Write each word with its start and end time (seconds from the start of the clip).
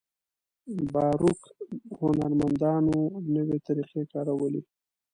باروک 0.91 1.41
هنرمندانو 1.99 2.99
نوې 3.35 3.57
طریقې 3.67 4.03
کارولې. 4.13 4.61